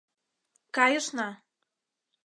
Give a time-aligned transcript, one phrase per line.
[0.75, 1.29] Кайышна!..